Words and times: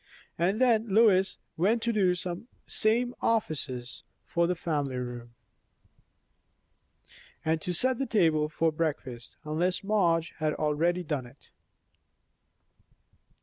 And 0.35 0.59
then 0.59 0.87
Lois 0.87 1.37
went 1.57 1.83
to 1.83 1.93
do 1.93 2.15
the 2.15 2.41
same 2.65 3.13
offices 3.21 4.01
for 4.25 4.47
the 4.47 4.55
family 4.55 4.95
room, 4.95 5.35
and 7.45 7.61
to 7.61 7.71
set 7.71 7.99
the 7.99 8.07
table 8.07 8.49
for 8.49 8.71
breakfast; 8.71 9.37
unless 9.43 9.83
Madge 9.83 10.33
had 10.39 10.53
already 10.55 11.03
done 11.03 11.27
it. 11.27 11.51